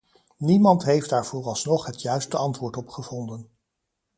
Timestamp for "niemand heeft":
0.37-1.09